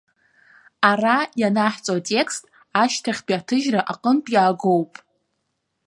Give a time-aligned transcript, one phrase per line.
[0.89, 2.43] Ара ианаҳҵо атекст
[2.81, 4.91] ашьҭахьтәи аҭыжьра аҟнытә иаагоуп.